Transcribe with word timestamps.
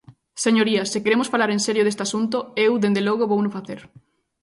Señorías, 0.45 0.87
se 0.93 1.03
queremos 1.03 1.31
falar 1.33 1.49
en 1.51 1.61
serio 1.67 1.85
deste 1.85 2.03
asunto, 2.07 2.37
eu, 2.65 2.71
dende 2.83 3.01
logo, 3.07 3.29
vouno 3.31 3.53
facer. 3.57 3.79